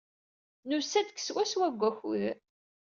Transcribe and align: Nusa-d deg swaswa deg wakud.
Nusa-d 0.67 1.05
deg 1.09 1.17
swaswa 1.21 1.67
deg 1.71 1.79
wakud. 1.81 2.23